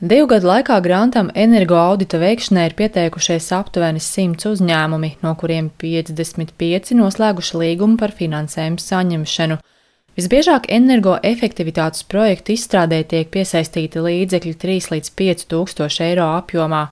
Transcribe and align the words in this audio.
Divu 0.00 0.30
gadu 0.32 0.48
laikā 0.48 0.78
grantam 0.80 1.26
energoaudita 1.36 2.16
veikšanai 2.22 2.62
ir 2.70 2.74
pieteikušies 2.78 3.50
aptuveni 3.52 4.00
100 4.00 4.48
uzņēmumi, 4.48 5.10
no 5.20 5.34
kuriem 5.36 5.68
55 5.82 6.94
noslēguši 6.96 7.60
līgumu 7.60 7.98
par 8.00 8.14
finansējumu 8.16 8.80
saņemšanu. 8.80 9.58
Visbiežāk 10.16 10.70
energoefektivitātes 10.72 12.06
projektu 12.08 12.56
izstrādē 12.56 13.02
tiek 13.12 13.28
piesaistīti 13.28 14.00
līdzekļi 14.06 14.54
3 14.64 14.88
līdz 14.94 15.12
5 15.20 15.46
tūkstoši 15.52 16.02
eiro 16.08 16.30
apjomā. 16.38 16.86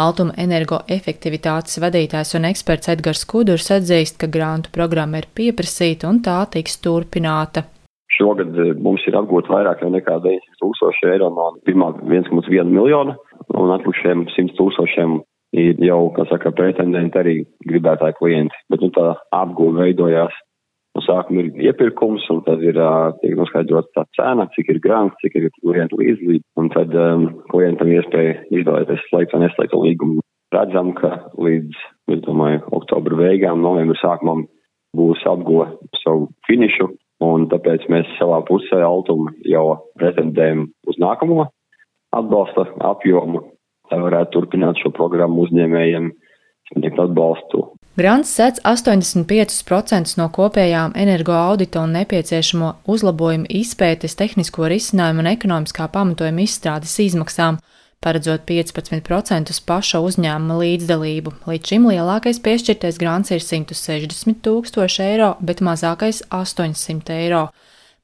Altuma 0.00 0.32
energoefektivitātes 0.40 1.76
vadītājs 1.84 2.32
un 2.40 2.48
eksperts 2.48 2.94
Edgars 2.96 3.28
Kudurs 3.28 3.68
atzīst, 3.76 4.16
ka 4.16 4.32
grantu 4.38 4.72
programma 4.72 5.20
ir 5.20 5.28
pieprasīta 5.36 6.08
un 6.08 6.24
tā 6.24 6.40
tiks 6.56 6.80
turpināta. 6.80 7.68
Šogad 8.14 8.56
eh, 8.58 8.72
mums 8.78 9.04
ir 9.08 9.16
apgūta 9.18 9.52
vairāk 9.52 9.84
nekā 9.90 10.18
900 10.24 10.58
tūkstoši 10.62 11.10
eiro 11.12 11.30
no 11.34 11.50
pirmā 11.66 11.92
1,1 12.02 12.70
miljona, 12.70 13.16
un 13.54 13.74
atlikušiem 13.74 14.26
100 14.34 14.56
tūkstošiem 14.58 15.20
ir 15.54 15.78
jau, 15.86 16.08
kā 16.14 16.26
saka, 16.30 16.52
pretendenti 16.54 17.20
arī 17.20 17.36
gribētāji 17.68 18.18
klienti. 18.18 18.64
Bet 18.72 18.82
nu, 18.82 18.90
tā 18.94 19.14
apgūta 19.34 19.84
veidojās. 19.84 20.34
No 20.94 21.02
sākuma 21.02 21.42
ir 21.42 21.64
iepirkums, 21.70 22.22
un 22.30 22.44
tad 22.46 22.60
ir 22.62 22.76
tiek 23.18 23.34
noskaidrota 23.34 23.90
tā 23.96 24.04
cena, 24.14 24.46
cik 24.54 24.68
ir 24.70 24.78
grāns, 24.82 25.16
cik 25.22 25.40
ir 25.40 25.48
klienta 25.56 25.98
līdzlība, 25.98 26.44
un 26.62 26.68
tad 26.70 26.94
um, 26.94 27.24
klientam 27.50 27.90
iespēja 27.90 28.36
izvēlēties 28.54 29.02
slēgt 29.08 29.34
vai 29.34 29.42
neslēgt 29.42 29.74
līgumu. 29.74 30.22
Redzam, 30.54 30.92
ka 30.94 31.16
līdz, 31.34 31.80
es 32.14 32.20
domāju, 32.22 32.62
oktobra 32.78 33.18
beigām, 33.24 33.64
novembra 33.64 33.98
sākumam 33.98 34.44
būs 34.94 35.24
apgūta 35.26 35.98
savu 36.04 36.28
finišu, 36.46 36.92
un 37.24 37.48
tāpēc 37.52 37.86
mēs 37.92 38.10
savā 38.18 38.40
pusē 38.48 38.82
Altumu 38.84 39.32
jau 39.48 39.66
pretendējam 40.00 40.68
uz 40.88 40.98
nākamo 41.02 41.48
atbalsta 42.14 42.66
apjomu, 42.90 43.42
lai 43.90 44.00
varētu 44.02 44.36
turpināt 44.36 44.80
šo 44.82 44.92
programmu 44.94 45.46
uzņēmējiem, 45.46 46.10
sniegt 46.72 47.00
atbalstu. 47.02 47.64
Grants 47.94 48.32
sēdz 48.34 48.64
85% 48.66 50.16
no 50.18 50.26
kopējām 50.34 50.96
energoaudita 50.98 51.84
un 51.84 51.92
nepieciešamo 51.94 52.70
uzlabojumu 52.90 53.46
izpētes, 53.60 54.16
tehnisko 54.18 54.66
risinājumu 54.72 55.22
un 55.22 55.30
ekonomiskā 55.30 55.86
pamatojuma 55.94 56.42
izstrādes 56.42 56.96
izmaksām 57.04 57.60
paredzot 58.04 58.44
15% 58.48 59.54
paša 59.68 60.00
uzņēmuma 60.04 60.58
līdzdalību. 60.60 61.32
Līdz 61.48 61.72
šim 61.72 61.88
lielākais 61.88 62.40
piešķirtais 62.44 63.00
grants 63.00 63.32
ir 63.32 63.40
160 63.40 64.42
tūkstoši 64.44 65.02
eiro, 65.08 65.30
bet 65.40 65.64
mazākais 65.64 66.20
800 66.28 67.16
eiro. 67.16 67.46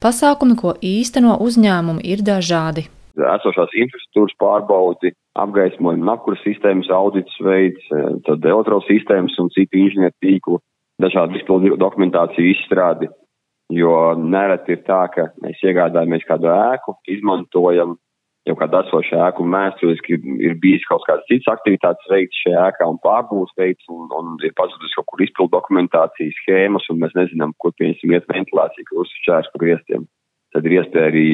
Pasākumi, 0.00 0.56
ko 0.56 0.72
īsteno 0.80 1.36
uzņēmumi, 1.44 2.06
ir 2.08 2.24
dažādi. 2.24 2.86
Esošās 3.20 3.72
infrastruktūras 3.76 4.36
pārbaudi, 4.40 5.12
apgaismojuma 5.36 6.06
un 6.06 6.12
apkuras 6.14 6.40
sistēmas 6.46 6.88
audits 6.94 7.36
veids, 7.44 7.82
tad 8.24 8.46
elektrosistēmas 8.48 9.36
un 9.42 9.50
citu 9.52 9.76
inženieru 9.82 10.16
tīklu, 10.24 10.60
dažādu 11.04 11.36
izpildu 11.36 11.76
dokumentāciju 11.80 12.54
izstrādi, 12.54 13.10
jo 13.76 13.92
nereti 14.16 14.78
ir 14.78 14.84
tā, 14.86 15.02
ka 15.12 15.28
mēs 15.44 15.60
iegādājamies 15.66 16.24
kādu 16.28 16.48
ēku, 16.54 16.96
izmantojam 17.16 17.98
jau 18.48 18.56
kāda 18.58 18.80
esoša 18.86 19.20
ēka 19.28 19.42
un 19.44 19.50
mēsturiski 19.52 20.16
ir 20.46 20.56
bijis 20.62 20.86
kaut 20.88 21.04
kādas 21.08 21.26
citas 21.28 21.50
aktivitātes 21.52 22.10
veikts 22.12 22.40
šajā 22.44 22.62
ēkā 22.70 22.88
un 22.88 23.00
pārbūves 23.04 23.52
veikts 23.60 23.90
un, 23.92 24.06
un 24.16 24.36
ir 24.46 24.54
pazudus 24.58 24.94
kaut 24.96 25.08
kur 25.12 25.24
izpildu 25.24 25.52
dokumentācijas 25.56 26.38
schēmas 26.40 26.88
un 26.92 27.02
mēs 27.02 27.16
nezinām, 27.18 27.52
kur 27.60 27.74
pieņemsim 27.76 28.14
iet 28.16 28.28
ventilācija, 28.32 28.88
kur 28.88 29.04
uzšķērs 29.04 29.52
par 29.52 29.64
griestiem. 29.64 30.06
Tad 30.54 30.66
ir 30.66 30.78
iespēja 30.80 31.12
arī 31.12 31.26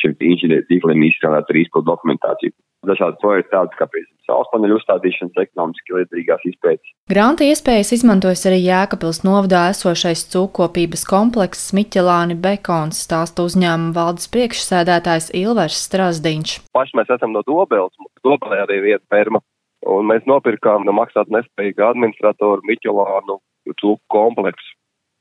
šiem 0.00 0.16
inženieru 0.32 0.68
tīkliem 0.68 1.08
izstrādāt 1.08 1.50
arī 1.52 1.64
izpildu 1.66 1.88
dokumentāciju. 1.88 2.54
Projekti 2.82 3.52
tādi 3.54 3.78
kā, 3.78 3.86
piemēram, 3.86 4.22
saules 4.26 4.48
paneļu 4.52 4.76
uzstādīšanas 4.80 5.38
ekonomiski 5.44 5.94
liederīgās 5.96 6.42
izpētes. 6.50 6.90
Grānta 7.10 7.46
iespējas 7.46 7.92
izmantojas 7.94 8.42
arī 8.50 8.58
Jēkabils 8.64 9.22
novadā 9.26 9.68
esošais 9.70 10.24
cūkopības 10.32 11.04
komplekss 11.06 11.72
Miķelāni 11.78 12.34
Bekons, 12.42 13.04
stāsta 13.06 13.46
uzņēmuma 13.46 13.94
valdes 13.96 14.26
priekšsēdētājs 14.34 15.30
Ilvers 15.38 15.78
Strasdiņš. 15.86 16.58
Paši 16.74 16.98
mēs 16.98 17.14
esam 17.16 17.34
no 17.36 17.44
Dobels, 17.46 17.94
Dobelē 18.26 18.62
arī 18.66 18.80
vieta 18.88 19.04
ferma, 19.14 19.42
un 19.86 20.10
mēs 20.10 20.26
nopirkām 20.30 20.86
no 20.86 20.94
maksāt 20.98 21.30
nespējīgu 21.30 21.86
administratoru 21.86 22.66
Miķelānu 22.66 23.38
cūku 23.78 24.02
kompleksu, 24.10 24.74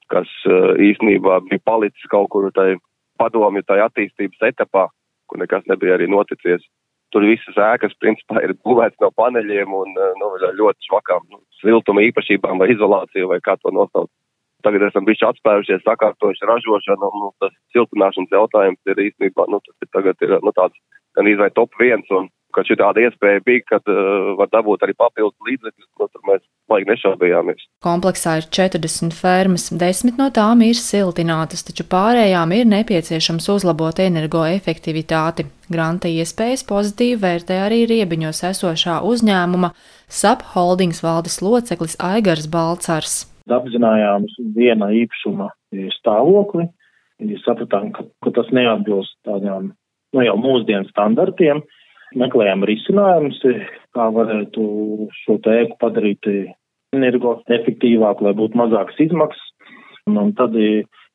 kas 0.10 0.30
uh, 0.50 0.74
īsnībā 0.82 1.44
bija 1.50 1.62
palicis 1.66 2.10
kaut 2.10 2.30
kur 2.34 2.50
tai 2.58 2.74
padomju 3.22 3.64
tai 3.70 3.84
attīstības 3.86 4.50
etapā, 4.50 4.88
kur 5.30 5.42
nekas 5.42 5.68
nebija 5.70 5.98
arī 5.98 6.10
noticies. 6.10 6.66
Tur 7.12 7.26
visas 7.28 7.58
ēkas, 7.60 7.96
principā, 8.00 8.40
ir 8.46 8.56
būvētas 8.64 9.02
no 9.04 9.12
paneļiem 9.20 9.74
un 9.76 9.96
eh, 10.00 10.12
nu, 10.20 10.32
ļoti 10.60 10.88
švakām 10.88 11.28
nu, 11.28 11.42
siltuma 11.60 12.06
īpašībām 12.08 12.62
vai 12.62 12.72
izolāciju 12.72 13.32
vai 13.34 13.42
kā 13.44 13.58
to 13.60 13.74
nosaukt. 13.76 14.14
Tagad 14.66 14.86
esam 14.86 15.08
bijuši 15.08 15.26
atspērušies, 15.26 15.82
sakārtojuši 15.84 16.48
ražošanu, 16.48 17.10
un 17.10 17.24
nu, 17.26 17.30
tas 17.42 17.54
siltināšanas 17.74 18.36
jautājums 18.38 18.94
ir 18.94 19.02
īstenībā, 19.08 19.48
nu, 19.50 19.60
tas 19.66 19.76
ir 19.82 19.90
tagad 19.96 20.22
ir, 20.22 20.38
nu, 20.46 20.54
tāds 20.54 20.78
gan 21.18 21.28
izvai 21.28 21.50
top 21.56 21.74
viens, 21.82 22.06
un 22.14 22.30
ka 22.56 22.64
šī 22.68 22.78
tāda 22.80 23.06
iespēja 23.06 23.42
bija, 23.48 23.64
kad 23.74 23.92
uh, 23.92 24.34
var 24.40 24.52
dabūt 24.52 24.84
arī 24.86 24.96
papildus 25.00 25.48
līdzekļus, 25.48 25.90
no 26.00 26.08
tur 26.12 26.26
mēs 26.28 26.44
baigi 26.72 26.90
nešaubījāmies. 26.92 27.66
Kompleksā 27.84 28.38
ir 28.42 28.48
40 28.60 29.16
fermas, 29.16 29.70
10 29.72 30.20
no 30.20 30.30
tām 30.36 30.64
ir 30.66 30.78
siltinātas, 30.80 31.66
taču 31.68 31.88
pārējām 31.92 32.54
ir 32.58 32.70
nepieciešams 32.72 33.50
uzlabot 33.56 34.04
energoefektivitāti. 34.04 35.48
Granta 35.72 36.10
iespējas 36.12 36.66
pozitīvi 36.68 37.20
vērtē 37.22 37.58
arī 37.66 37.84
riebiņos 37.90 38.44
esošā 38.52 39.00
uzņēmuma 39.08 39.72
SAP 40.12 40.44
holdings 40.54 41.02
valdes 41.06 41.40
loceklis 41.42 41.98
Aigars 42.04 42.48
Balcars. 42.52 43.16
Apzinājām 43.52 44.28
viena 44.56 44.92
īpašuma 44.96 45.50
stāvokli, 45.98 46.68
sapratām, 47.46 47.92
ka, 47.96 48.06
ka 48.24 48.34
tas 48.38 48.50
neatbilst 48.56 49.16
tādām 49.28 49.72
nu, 50.14 50.24
jau 50.26 50.38
mūsdienu 50.40 50.90
standartiem. 50.92 51.64
Meklējām 52.20 52.66
risinājumus, 52.68 53.40
kā 53.96 54.10
varētu 54.12 54.64
šo 55.24 55.38
tēku 55.46 55.78
padarīt 55.80 56.28
energoefektīvāku, 56.92 58.28
lai 58.28 58.36
būtu 58.36 58.60
mazākas 58.60 59.00
izmaksas. 59.00 59.48
Un, 60.10 60.18
un 60.20 60.34
tad 60.36 60.58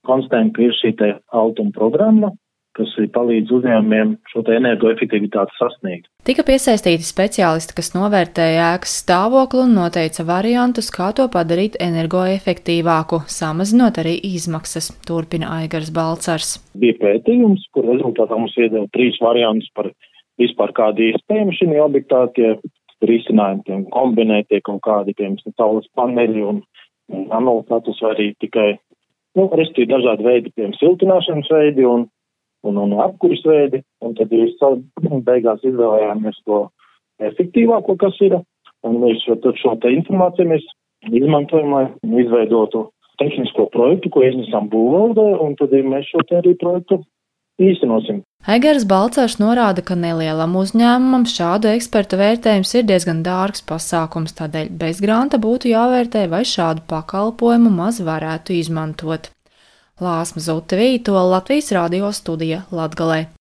konstatējam, 0.06 0.52
ka 0.56 0.64
ir 0.64 0.76
šī 0.78 0.92
te 0.96 1.12
altuma 1.36 1.74
programma, 1.76 2.32
kas 2.76 2.92
palīdz 3.14 3.52
uzņēmumiem 3.58 4.14
šo 4.30 4.42
energoefektivitāti 4.56 5.56
sasniegt. 5.58 6.08
Tika 6.26 6.44
piesaistīti 6.46 7.06
speciālisti, 7.06 7.76
kas 7.78 7.92
novērtēja 7.94 8.72
ēkas 8.74 8.96
stāvokli 9.02 9.62
un 9.64 9.76
noteica 9.78 10.26
variantus, 10.28 10.90
kā 10.94 11.12
to 11.16 11.28
padarīt 11.32 11.78
energoefektīvāku, 11.82 13.22
samazinot 13.30 14.00
arī 14.02 14.16
izmaksas, 14.34 14.90
turpina 15.06 15.52
Aigars 15.60 15.92
Balcars. 15.94 16.56
Bija 16.78 16.98
pētījums, 17.04 17.68
kur 17.74 17.88
rezultātā 17.88 18.38
mums 18.38 18.56
iedeva 18.58 18.88
trīs 18.96 19.20
variantus 19.22 19.70
par 19.76 19.92
vispār 20.40 20.74
kādi 20.76 21.12
iespējami 21.12 21.54
šī 21.56 21.70
objektā 21.80 22.26
tie 22.36 22.56
risinājumi, 23.06 23.64
tiem 23.66 23.84
kombinētie 23.92 24.60
kaut 24.64 24.82
kādi, 24.86 25.14
piemēram, 25.16 25.54
saules 25.56 25.88
paneļi 25.98 26.44
un 26.48 26.60
analizatus 27.34 28.00
vai 28.02 28.12
arī 28.14 28.28
tikai, 28.42 28.68
nu, 29.38 29.48
restīvi 29.60 29.90
dažādi 29.92 30.26
veidi, 30.26 30.52
piemēram, 30.54 30.76
siltināšanas 30.80 31.50
veidi 31.52 31.86
un 31.88 32.06
un, 32.68 32.80
un 32.82 32.96
apkuras 33.04 33.42
veidi, 33.46 33.82
un 34.04 34.16
tad 34.18 34.32
jūs 34.34 34.56
beigās 35.28 35.64
izvēlējāmies 35.64 36.42
to 36.48 36.66
efektīvāko, 37.30 37.96
kas 38.00 38.18
ir, 38.26 38.38
un 38.86 39.00
mēs 39.02 39.24
šo, 39.24 39.38
šo 39.62 39.76
te 39.82 39.92
informāciju 39.96 40.52
mēs 40.52 40.66
izmantojam, 41.06 41.72
lai 41.72 42.22
izveidotu 42.24 42.88
tehnisko 43.20 43.68
projektu, 43.72 44.12
ko 44.12 44.24
iznesam 44.26 44.70
būvvaldē, 44.72 45.28
un 45.42 45.54
tad 45.58 45.72
mēs 45.72 46.08
šo 46.10 46.24
te 46.28 46.40
arī 46.40 46.56
projektu 46.60 47.00
īstenosim. 47.62 48.20
Egers 48.52 48.84
Balcārs 48.88 49.38
norāda, 49.40 49.82
ka 49.82 49.96
nelielam 49.98 50.54
uzņēmumam 50.60 51.24
šādu 51.30 51.70
ekspertu 51.72 52.18
vērtējums 52.20 52.74
ir 52.78 52.84
diezgan 52.90 53.22
dārgs 53.26 53.64
pasākums, 53.66 54.36
tādēļ 54.38 54.68
bez 54.82 55.00
granta 55.02 55.40
būtu 55.42 55.72
jāvērtē, 55.72 56.26
vai 56.30 56.44
šādu 56.46 56.84
pakalpojumu 56.90 57.72
maz 57.80 58.02
varētu 58.04 58.58
izmantot. 58.60 59.32
Lāsma 59.96 60.42
Zute 60.44 60.76
Vītola 60.76 61.22
Latvijas 61.30 61.70
radio 61.72 62.10
studija 62.12 62.66
Latgalē. 62.68 63.26